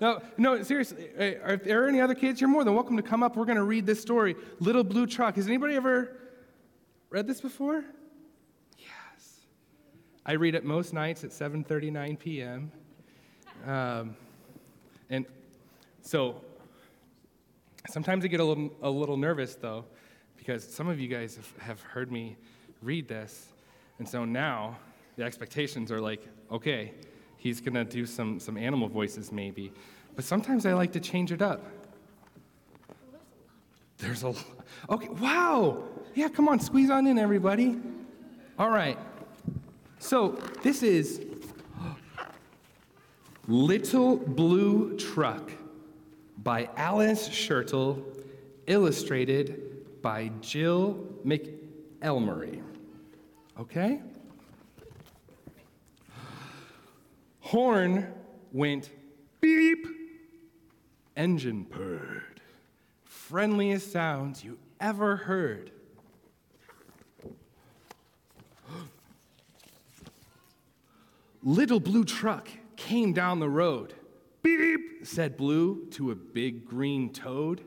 [0.00, 1.08] No, no, seriously.
[1.18, 2.40] uh, Are there are any other kids?
[2.40, 3.36] You're more than welcome to come up.
[3.36, 5.36] We're going to read this story, Little Blue Truck.
[5.36, 6.16] Has anybody ever
[7.10, 7.84] read this before?
[8.76, 9.40] Yes.
[10.24, 12.70] I read it most nights at 7:39 p.m.
[13.66, 14.16] Um,
[15.10, 15.26] and
[16.00, 16.42] so
[17.88, 19.84] sometimes I get a little, a little nervous though,
[20.36, 22.36] because some of you guys have heard me
[22.82, 23.48] read this.
[23.98, 24.76] And so now
[25.16, 26.92] the expectations are like, okay,
[27.38, 29.72] he's going to do some, some animal voices maybe.
[30.14, 31.64] But sometimes I like to change it up.
[33.98, 34.44] There's a lot.
[34.90, 35.82] Okay, wow.
[36.14, 37.80] Yeah, come on, squeeze on in, everybody.
[38.58, 38.98] All right.
[39.98, 41.24] So this is
[43.48, 45.50] Little Blue Truck
[46.42, 48.02] by Alice Schertle,
[48.66, 52.62] illustrated by Jill McElmurry.
[53.58, 54.00] Okay?
[57.48, 58.12] Horn
[58.52, 58.90] went
[59.40, 59.86] beep,
[61.16, 62.42] engine purred.
[63.04, 65.70] Friendliest sounds you ever heard.
[71.42, 73.94] Little blue truck came down the road.
[74.42, 77.62] Beep, said Blue to a big green toad.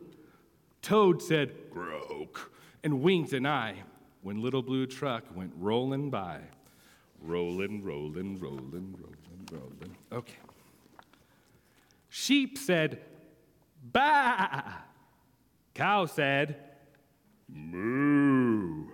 [0.84, 2.52] Toad said, Croak,
[2.84, 3.78] and winked an eye
[4.22, 6.40] when little blue truck went rolling by.
[7.20, 9.18] Rolling, rolling, rolling, rolling,
[9.52, 9.96] rolling.
[10.12, 10.34] Okay.
[12.10, 13.02] Sheep said,
[13.84, 14.62] Bah!
[15.74, 16.58] Cow said,
[17.48, 18.88] Moo.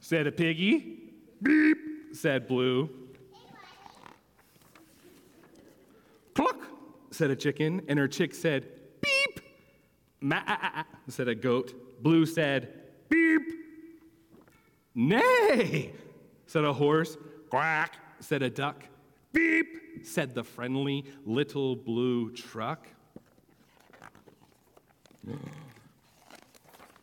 [0.00, 0.98] Said a piggy.
[1.42, 1.78] Beep,
[2.12, 2.88] said Blue.
[6.34, 6.66] Cluck,
[7.10, 8.66] said a chicken, and her chick said,
[9.00, 9.40] Beep.
[10.20, 10.42] Ma,
[11.08, 12.02] said a goat.
[12.02, 12.72] Blue said,
[13.08, 13.42] Beep.
[14.94, 15.92] Nay,
[16.46, 17.16] said a horse.
[17.50, 18.84] Quack, said a duck.
[19.32, 22.86] Beep, said the friendly little blue truck.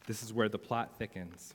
[0.07, 1.53] This is where the plot thickens.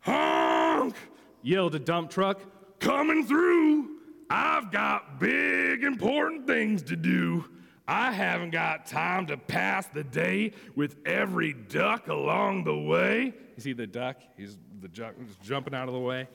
[0.00, 0.96] Honk!
[1.42, 2.40] yelled a dump truck.
[2.80, 3.98] Coming through!
[4.28, 7.44] I've got big, important things to do.
[7.86, 13.34] I haven't got time to pass the day with every duck along the way.
[13.56, 14.18] You see the duck?
[14.36, 16.28] He's the just jumping out of the way.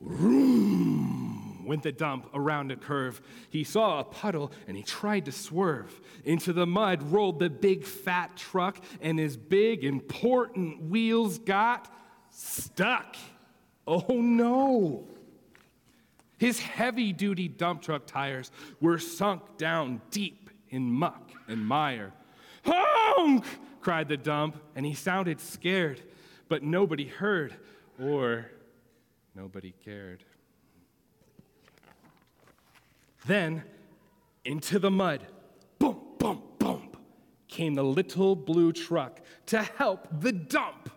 [0.00, 3.20] Vroom, went the dump around a curve.
[3.50, 6.00] He saw a puddle and he tried to swerve.
[6.24, 11.92] Into the mud rolled the big fat truck, and his big important wheels got
[12.30, 13.16] stuck.
[13.86, 15.08] Oh no!
[16.38, 22.12] His heavy duty dump truck tires were sunk down deep in muck and mire.
[22.64, 23.44] Honk!
[23.80, 26.02] cried the dump, and he sounded scared,
[26.48, 27.56] but nobody heard
[28.00, 28.50] or
[29.38, 30.24] nobody cared.
[33.24, 33.62] Then,
[34.44, 35.26] into the mud,
[35.78, 36.96] bump, bump, bump,
[37.46, 40.90] came the little blue truck to help the dump.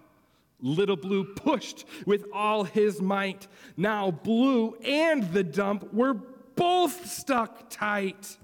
[0.64, 3.48] Little Blue pushed with all his might.
[3.78, 8.38] Now, Blue and the dump were both stuck tight.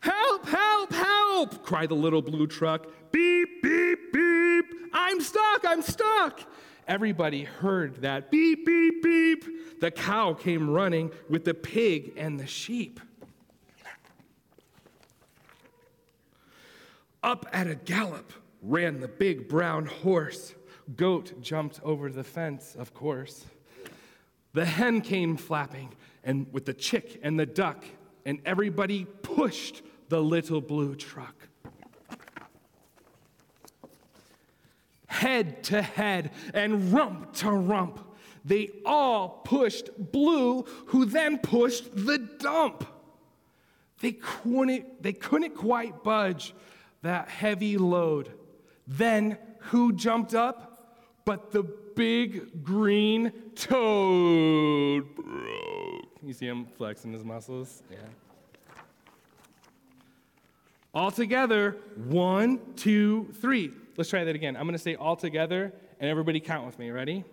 [0.00, 2.88] Help, help, help, cried the little blue truck.
[3.12, 4.64] Beep, beep, beep.
[4.92, 6.40] I'm stuck, I'm stuck.
[6.92, 9.80] Everybody heard that beep, beep, beep.
[9.80, 13.00] The cow came running with the pig and the sheep.
[17.22, 20.54] Up at a gallop ran the big brown horse.
[20.94, 23.46] Goat jumped over the fence, of course.
[24.52, 27.86] The hen came flapping, and with the chick and the duck,
[28.26, 31.48] and everybody pushed the little blue truck.
[35.22, 38.00] Head to head and rump to rump,
[38.44, 42.84] they all pushed Blue, who then pushed the dump.
[44.00, 46.54] They couldn't, they couldn't quite budge
[47.02, 48.32] that heavy load.
[48.88, 49.38] Then
[49.70, 51.22] who jumped up?
[51.24, 51.62] But the
[51.94, 56.08] big green toad broke.
[56.20, 57.84] You see him flexing his muscles?
[57.88, 57.98] Yeah.
[60.92, 63.70] All together, one, two, three.
[63.96, 64.56] Let's try that again.
[64.56, 66.90] I'm going to say all together, and everybody count with me.
[66.90, 67.24] Ready?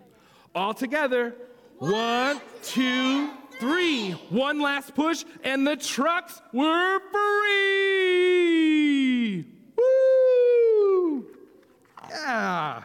[0.54, 1.34] All together,
[1.78, 4.10] one, two, three.
[4.28, 8.60] One last push, and the trucks were free.
[9.76, 11.26] Woo!
[12.10, 12.82] Yeah.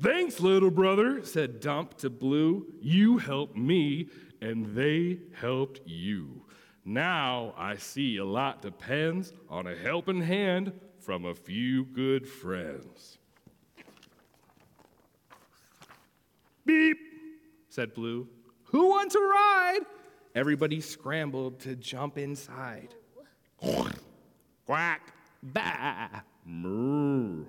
[0.00, 2.66] Thanks, little brother, said Dump to Blue.
[2.80, 4.08] You helped me,
[4.40, 6.42] and they helped you.
[6.84, 10.72] Now I see a lot depends on a helping hand
[11.04, 13.18] from a few good friends.
[16.64, 16.96] Beep,
[17.68, 18.26] said Blue.
[18.64, 19.80] Who wants a ride?
[20.34, 22.94] Everybody scrambled to jump inside.
[24.66, 25.12] Quack,
[25.42, 26.08] bah,
[26.44, 27.44] moo,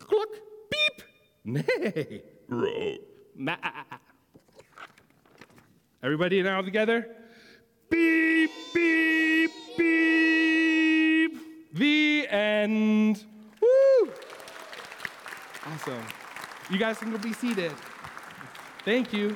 [0.00, 0.28] cluck,
[0.70, 1.02] beep,
[1.44, 2.96] nay, row,
[3.36, 3.56] ma.
[6.02, 7.08] Everybody now together?
[7.88, 10.45] Beep, beep, beep.
[12.36, 13.24] End.
[13.62, 14.12] Woo!
[15.66, 16.02] Awesome.
[16.70, 17.72] You guys can go be seated.
[18.84, 19.34] Thank you.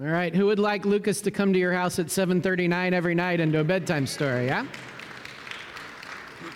[0.00, 3.38] All right, who would like Lucas to come to your house at 7:39 every night
[3.38, 4.66] and do a bedtime story, yeah?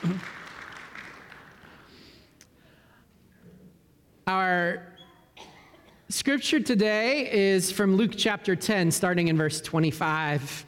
[4.26, 4.82] Our
[6.08, 10.66] scripture today is from Luke chapter 10 starting in verse 25.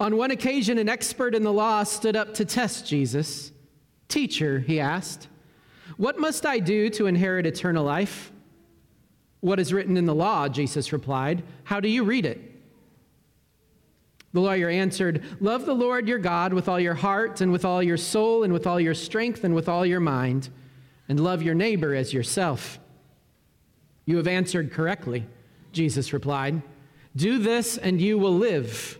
[0.00, 3.52] On one occasion an expert in the law stood up to test Jesus.
[4.08, 5.28] "Teacher," he asked,
[5.96, 8.32] "what must I do to inherit eternal life?"
[9.40, 10.48] What is written in the law?
[10.48, 11.42] Jesus replied.
[11.64, 12.40] How do you read it?
[14.32, 17.82] The lawyer answered, Love the Lord your God with all your heart, and with all
[17.82, 20.50] your soul, and with all your strength, and with all your mind,
[21.08, 22.78] and love your neighbor as yourself.
[24.04, 25.26] You have answered correctly,
[25.72, 26.62] Jesus replied.
[27.16, 28.99] Do this, and you will live.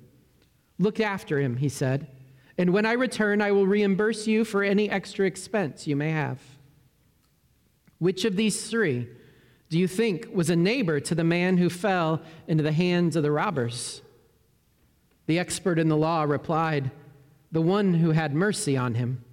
[0.81, 2.07] Look after him, he said,
[2.57, 6.41] and when I return, I will reimburse you for any extra expense you may have.
[7.99, 9.07] Which of these three?
[9.71, 13.23] do you think was a neighbor to the man who fell into the hands of
[13.23, 14.01] the robbers?
[15.27, 16.91] The expert in the law replied,
[17.53, 19.23] The one who had mercy on him.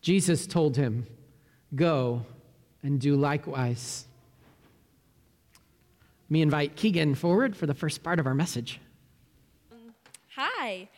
[0.00, 1.06] Jesus told him,
[1.76, 2.26] Go
[2.82, 4.06] and do likewise.
[6.28, 8.80] Me invite Keegan forward for the first part of our message.
[10.66, 10.88] Hi.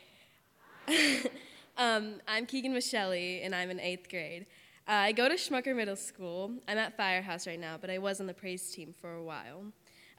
[1.77, 4.47] um, I'm Keegan Michelle, and I'm in eighth grade.
[4.89, 6.53] Uh, I go to Schmucker Middle School.
[6.67, 9.65] I'm at Firehouse right now, but I was on the praise team for a while.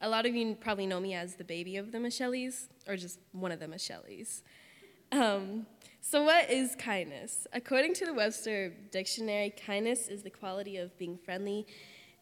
[0.01, 3.18] A lot of you probably know me as the baby of the Michelles, or just
[3.31, 4.44] one of the Michelles.
[5.12, 5.66] Um,
[6.00, 7.48] so, what is kindness?
[7.51, 11.66] According to the Webster Dictionary, kindness is the quality of being friendly,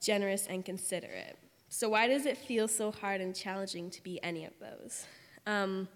[0.02, 1.38] generous, and considerate.
[1.68, 5.06] So, why does it feel so hard and challenging to be any of those?
[5.46, 5.90] Um,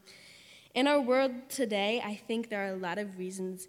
[0.74, 3.68] in our world today, I think there are a lot of reasons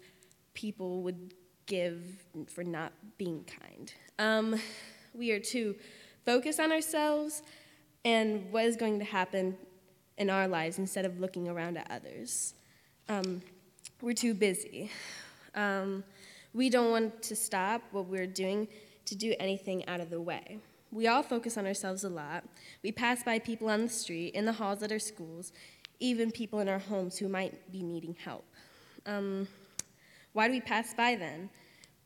[0.53, 1.33] people would
[1.65, 2.01] give
[2.47, 3.93] for not being kind.
[4.19, 4.59] Um,
[5.13, 5.75] we are to
[6.25, 7.43] focus on ourselves
[8.05, 9.57] and what is going to happen
[10.17, 12.53] in our lives instead of looking around at others.
[13.09, 13.41] Um,
[14.01, 14.91] we're too busy.
[15.55, 16.03] Um,
[16.53, 18.67] we don't want to stop what we're doing
[19.05, 20.59] to do anything out of the way.
[20.91, 22.43] We all focus on ourselves a lot.
[22.83, 25.51] We pass by people on the street, in the halls at our schools,
[25.99, 28.45] even people in our homes who might be needing help.
[29.05, 29.47] Um,
[30.33, 31.49] why do we pass by then?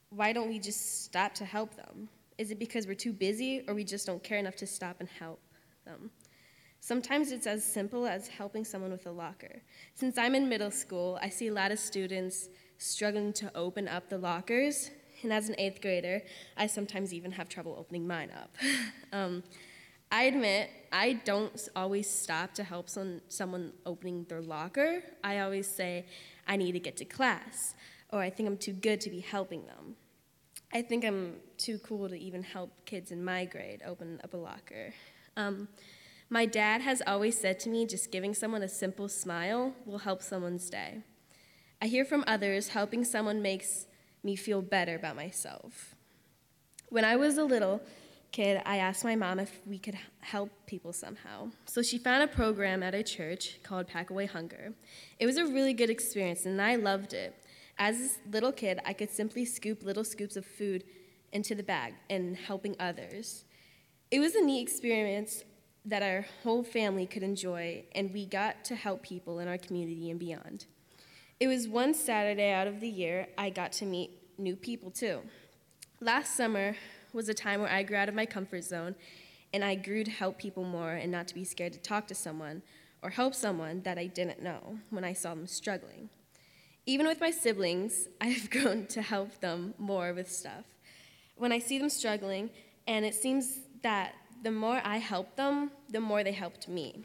[0.10, 2.10] Why don't we just stop to help them?
[2.38, 5.10] Is it because we're too busy or we just don't care enough to stop and
[5.10, 5.40] help
[5.86, 6.12] them?
[6.80, 9.62] Sometimes it's as simple as helping someone with a locker.
[9.96, 14.10] Since I'm in middle school, I see a lot of students struggling to open up
[14.10, 14.92] the lockers,
[15.24, 16.22] and as an eighth grader,
[16.56, 18.56] I sometimes even have trouble opening mine up.
[19.12, 19.44] um,
[20.12, 25.04] I admit I don't always stop to help some, someone opening their locker.
[25.24, 26.06] I always say,
[26.48, 27.76] I need to get to class
[28.12, 29.96] or I think I'm too good to be helping them.
[30.74, 34.38] I think I'm too cool to even help kids in my grade open up a
[34.38, 34.94] locker.
[35.36, 35.68] Um,
[36.30, 40.22] my dad has always said to me just giving someone a simple smile will help
[40.22, 41.04] someone's day.
[41.82, 43.88] I hear from others helping someone makes
[44.24, 45.96] me feel better about myself.
[46.90, 47.82] When I was a little
[48.32, 51.50] kid, I asked my mom if we could help people somehow.
[51.66, 54.74] So she found a program at a church called Pack Away Hunger.
[55.20, 57.36] It was a really good experience, and I loved it.
[57.78, 60.84] As a little kid, I could simply scoop little scoops of food
[61.32, 63.46] into the bag and helping others.
[64.10, 65.44] It was a neat experience
[65.86, 70.10] that our whole family could enjoy, and we got to help people in our community
[70.10, 70.66] and beyond.
[71.40, 75.22] It was one Saturday out of the year I got to meet new people too.
[76.00, 76.76] Last summer
[77.14, 78.96] was a time where I grew out of my comfort zone
[79.54, 82.16] and I grew to help people more and not to be scared to talk to
[82.16, 82.62] someone
[83.02, 86.10] or help someone that I didn't know when I saw them struggling.
[86.86, 90.66] Even with my siblings, I've grown to help them more with stuff.
[91.36, 92.50] When I see them struggling,
[92.88, 97.04] and it seems that the more I help them, the more they helped me.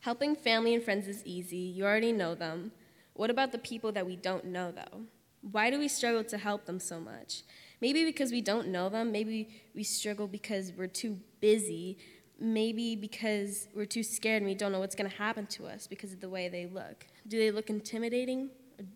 [0.00, 2.72] Helping family and friends is easy, you already know them.
[3.14, 5.02] What about the people that we don't know, though?
[5.40, 7.42] Why do we struggle to help them so much?
[7.84, 11.98] Maybe because we don't know them, maybe we struggle because we're too busy,
[12.40, 15.86] maybe because we're too scared and we don't know what's going to happen to us
[15.86, 17.06] because of the way they look.
[17.28, 18.48] Do they look intimidating?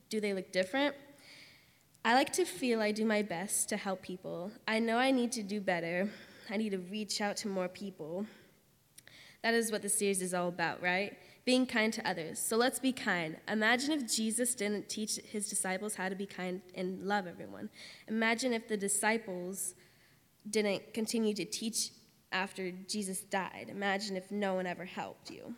[0.09, 0.95] Do they look different?
[2.03, 4.53] I like to feel I do my best to help people.
[4.67, 6.09] I know I need to do better.
[6.49, 8.25] I need to reach out to more people.
[9.43, 11.15] That is what the series is all about, right?
[11.49, 12.39] Being kind to others.
[12.39, 13.39] So let's be kind.
[13.49, 17.71] Imagine if Jesus didn't teach his disciples how to be kind and love everyone.
[18.07, 19.75] Imagine if the disciples
[20.51, 21.93] didn't continue to teach
[22.33, 23.69] after Jesus died.
[23.71, 25.55] Imagine if no one ever helped you.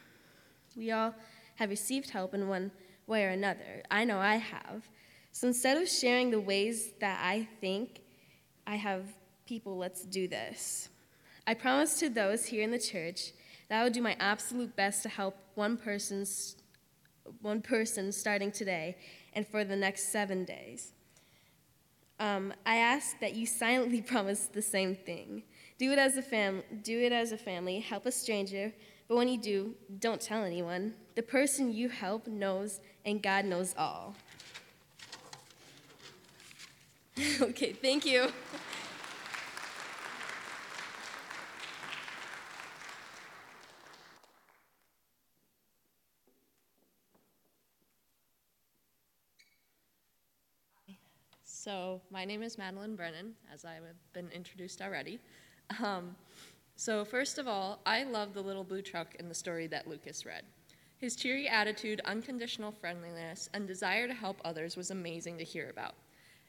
[0.77, 1.13] We all
[1.57, 2.71] have received help in one
[3.09, 3.83] way or another.
[3.91, 4.89] I know I have.
[5.33, 7.99] So instead of sharing the ways that I think
[8.65, 9.07] I have
[9.45, 10.89] people, let's do this.
[11.49, 13.33] I promise to those here in the church
[13.71, 16.57] that I will do my absolute best to help one person's
[17.41, 18.97] one person starting today
[19.33, 20.93] and for the next seven days.
[22.19, 25.45] Um, I ask that you silently promise the same thing.
[25.79, 27.79] Do it as a fam- do it as a family.
[27.79, 28.73] Help a stranger,
[29.09, 30.95] but when you do, don't tell anyone.
[31.15, 34.17] The person you help knows, and God knows all.
[37.41, 38.29] okay, thank you.
[51.63, 53.83] So, my name is Madeline Brennan, as I have
[54.15, 55.21] been introduced already.
[55.85, 56.17] Um,
[56.77, 60.25] so, first of all, I love the little blue truck in the story that Lucas
[60.25, 60.45] read.
[60.97, 65.97] His cheery attitude, unconditional friendliness, and desire to help others was amazing to hear about.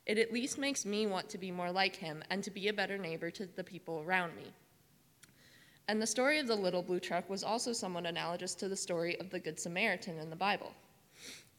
[0.06, 2.74] It at least makes me want to be more like him and to be a
[2.74, 4.53] better neighbor to the people around me.
[5.89, 9.20] And the story of the little blue truck was also somewhat analogous to the story
[9.20, 10.72] of the Good Samaritan in the Bible.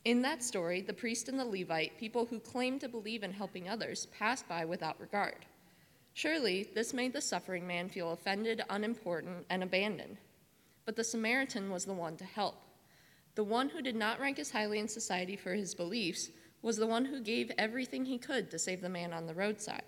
[0.04, 3.68] In that story, the priest and the Levite, people who claimed to believe in helping
[3.68, 5.47] others, passed by without regard.
[6.12, 10.16] Surely, this made the suffering man feel offended, unimportant, and abandoned.
[10.85, 12.56] But the Samaritan was the one to help.
[13.37, 16.30] The one who did not rank as highly in society for his beliefs
[16.62, 19.85] was the one who gave everything he could to save the man on the roadside.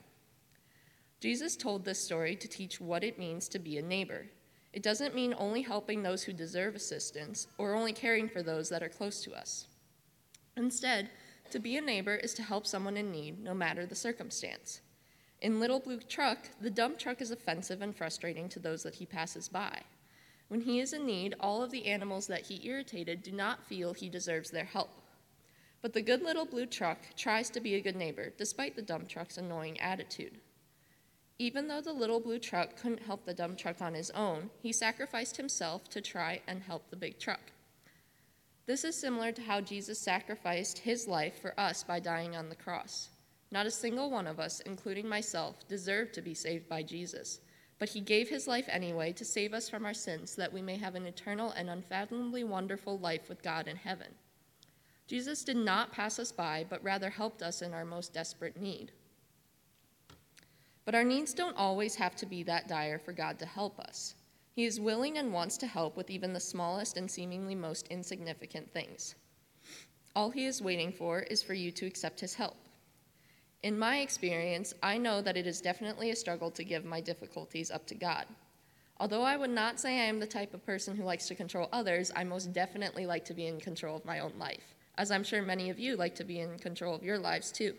[1.20, 4.26] Jesus told this story to teach what it means to be a neighbor.
[4.72, 8.82] It doesn't mean only helping those who deserve assistance or only caring for those that
[8.82, 9.66] are close to us.
[10.56, 11.10] Instead,
[11.50, 14.80] to be a neighbor is to help someone in need, no matter the circumstance.
[15.40, 19.06] In Little Blue Truck, the dump truck is offensive and frustrating to those that he
[19.06, 19.82] passes by.
[20.48, 23.92] When he is in need, all of the animals that he irritated do not feel
[23.92, 24.90] he deserves their help.
[25.82, 29.08] But the good little blue truck tries to be a good neighbor, despite the dump
[29.08, 30.40] truck's annoying attitude.
[31.38, 34.72] Even though the little blue truck couldn't help the dump truck on his own, he
[34.72, 37.52] sacrificed himself to try and help the big truck.
[38.66, 42.56] This is similar to how Jesus sacrificed his life for us by dying on the
[42.56, 43.10] cross.
[43.50, 47.40] Not a single one of us, including myself, deserved to be saved by Jesus,
[47.78, 50.62] but he gave his life anyway to save us from our sins so that we
[50.62, 54.08] may have an eternal and unfathomably wonderful life with God in heaven.
[55.06, 58.92] Jesus did not pass us by, but rather helped us in our most desperate need.
[60.86, 64.14] But our needs don't always have to be that dire for God to help us.
[64.54, 68.72] He is willing and wants to help with even the smallest and seemingly most insignificant
[68.72, 69.16] things.
[70.14, 72.56] All he is waiting for is for you to accept his help.
[73.64, 77.72] In my experience, I know that it is definitely a struggle to give my difficulties
[77.72, 78.26] up to God.
[79.00, 81.68] Although I would not say I am the type of person who likes to control
[81.72, 85.24] others, I most definitely like to be in control of my own life, as I'm
[85.24, 87.74] sure many of you like to be in control of your lives too.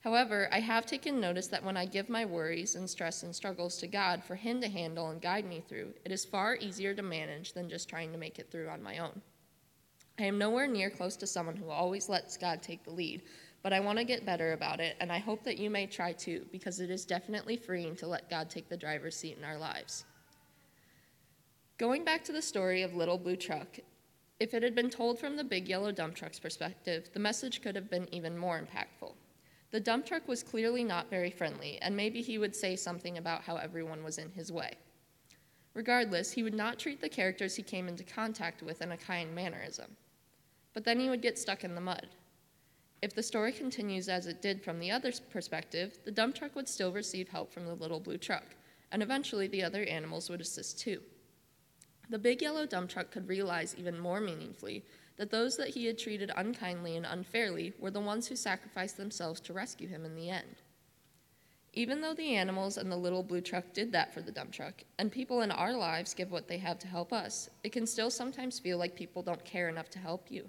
[0.00, 3.76] However, I have taken notice that when I give my worries and stress and struggles
[3.78, 7.02] to God for Him to handle and guide me through, it is far easier to
[7.02, 9.20] manage than just trying to make it through on my own.
[10.18, 13.22] I am nowhere near close to someone who always lets God take the lead,
[13.62, 16.12] but I want to get better about it, and I hope that you may try
[16.12, 19.58] too, because it is definitely freeing to let God take the driver's seat in our
[19.58, 20.06] lives.
[21.76, 23.78] Going back to the story of Little Blue Truck,
[24.38, 27.74] if it had been told from the big yellow dump truck's perspective, the message could
[27.74, 29.12] have been even more impactful.
[29.70, 33.42] The dump truck was clearly not very friendly, and maybe he would say something about
[33.42, 34.72] how everyone was in his way.
[35.74, 39.32] Regardless, he would not treat the characters he came into contact with in a kind
[39.32, 39.96] mannerism.
[40.74, 42.08] But then he would get stuck in the mud.
[43.02, 46.68] If the story continues as it did from the other's perspective, the dump truck would
[46.68, 48.56] still receive help from the little blue truck,
[48.90, 51.00] and eventually the other animals would assist too.
[52.10, 54.84] The big yellow dump truck could realize even more meaningfully
[55.20, 59.38] that those that he had treated unkindly and unfairly were the ones who sacrificed themselves
[59.38, 60.62] to rescue him in the end.
[61.74, 64.82] Even though the animals and the little blue truck did that for the dump truck,
[64.98, 68.10] and people in our lives give what they have to help us, it can still
[68.10, 70.48] sometimes feel like people don't care enough to help you.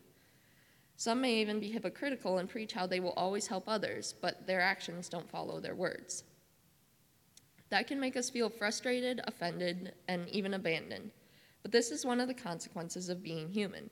[0.96, 4.62] Some may even be hypocritical and preach how they will always help others, but their
[4.62, 6.24] actions don't follow their words.
[7.72, 11.12] That can make us feel frustrated, offended, and even abandoned.
[11.62, 13.90] But this is one of the consequences of being human.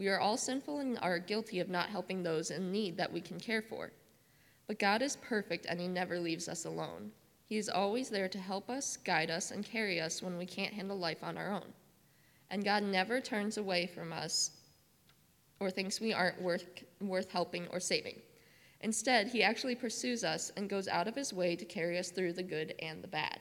[0.00, 3.20] We are all sinful and are guilty of not helping those in need that we
[3.20, 3.92] can care for.
[4.66, 7.12] But God is perfect and He never leaves us alone.
[7.44, 10.72] He is always there to help us, guide us, and carry us when we can't
[10.72, 11.74] handle life on our own.
[12.50, 14.52] And God never turns away from us
[15.60, 16.64] or thinks we aren't worth,
[17.02, 18.22] worth helping or saving.
[18.80, 22.32] Instead, He actually pursues us and goes out of His way to carry us through
[22.32, 23.38] the good and the bad.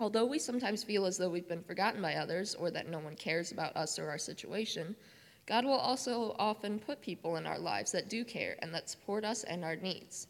[0.00, 3.16] Although we sometimes feel as though we've been forgotten by others or that no one
[3.16, 4.96] cares about us or our situation,
[5.44, 9.26] God will also often put people in our lives that do care and that support
[9.26, 10.26] us and our needs.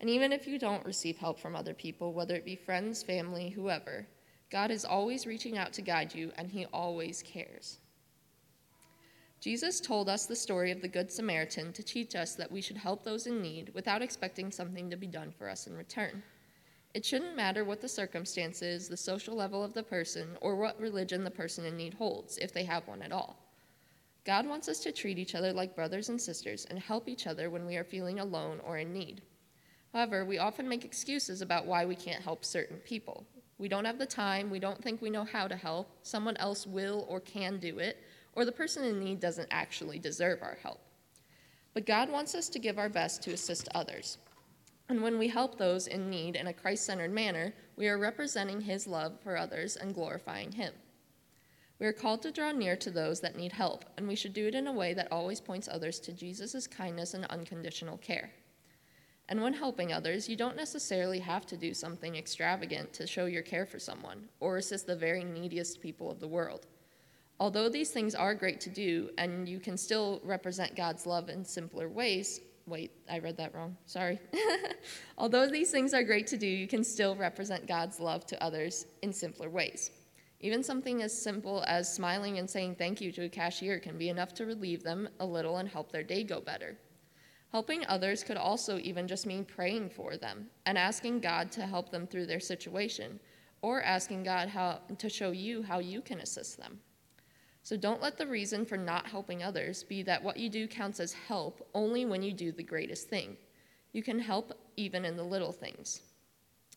[0.00, 3.48] And even if you don't receive help from other people, whether it be friends, family,
[3.48, 4.06] whoever,
[4.50, 7.78] God is always reaching out to guide you and He always cares.
[9.40, 12.76] Jesus told us the story of the Good Samaritan to teach us that we should
[12.76, 16.22] help those in need without expecting something to be done for us in return.
[16.94, 21.24] It shouldn't matter what the circumstances, the social level of the person, or what religion
[21.24, 23.38] the person in need holds, if they have one at all.
[24.24, 27.48] God wants us to treat each other like brothers and sisters and help each other
[27.48, 29.22] when we are feeling alone or in need.
[29.92, 33.26] However, we often make excuses about why we can't help certain people.
[33.58, 36.66] We don't have the time, we don't think we know how to help, someone else
[36.66, 37.98] will or can do it,
[38.34, 40.80] or the person in need doesn't actually deserve our help.
[41.74, 44.18] But God wants us to give our best to assist others.
[44.92, 48.60] And when we help those in need in a Christ centered manner, we are representing
[48.60, 50.74] His love for others and glorifying Him.
[51.78, 54.48] We are called to draw near to those that need help, and we should do
[54.48, 58.32] it in a way that always points others to Jesus' kindness and unconditional care.
[59.30, 63.40] And when helping others, you don't necessarily have to do something extravagant to show your
[63.40, 66.66] care for someone or assist the very neediest people of the world.
[67.40, 71.46] Although these things are great to do, and you can still represent God's love in
[71.46, 73.76] simpler ways, Wait, I read that wrong.
[73.86, 74.20] Sorry.
[75.18, 78.86] Although these things are great to do, you can still represent God's love to others
[79.02, 79.90] in simpler ways.
[80.40, 84.08] Even something as simple as smiling and saying thank you to a cashier can be
[84.08, 86.76] enough to relieve them a little and help their day go better.
[87.52, 91.90] Helping others could also even just mean praying for them and asking God to help
[91.90, 93.20] them through their situation,
[93.60, 96.80] or asking God how, to show you how you can assist them.
[97.62, 100.98] So don't let the reason for not helping others be that what you do counts
[100.98, 103.36] as help only when you do the greatest thing.
[103.92, 106.00] You can help even in the little things.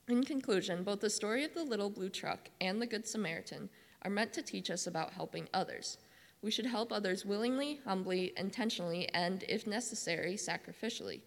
[0.08, 3.70] In conclusion, both the story of the little blue truck and the Good Samaritan
[4.04, 5.98] are meant to teach us about helping others.
[6.44, 11.22] We should help others willingly, humbly, intentionally, and, if necessary, sacrificially.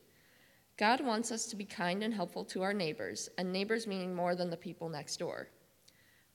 [0.76, 4.36] God wants us to be kind and helpful to our neighbors, and neighbors meaning more
[4.36, 5.48] than the people next door.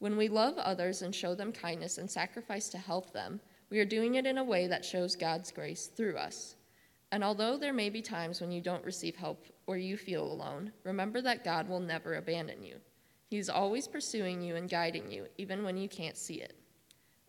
[0.04, 3.40] When we love others and show them kindness and sacrifice to help them,
[3.70, 6.58] we are doing it in a way that shows God's grace through us.
[7.14, 10.74] And although there may be times when you don't receive help or you feel alone,
[10.84, 12.76] remember that God will never abandon you.
[13.30, 16.58] He is always pursuing you and guiding you, even when you can't see it.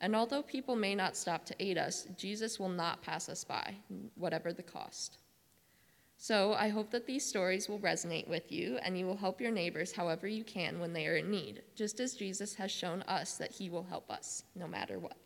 [0.00, 3.76] And although people may not stop to aid us, Jesus will not pass us by,
[4.16, 5.18] whatever the cost.
[6.16, 9.50] So I hope that these stories will resonate with you and you will help your
[9.50, 13.36] neighbors however you can when they are in need, just as Jesus has shown us
[13.36, 15.16] that he will help us no matter what.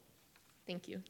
[0.67, 1.03] Thank you.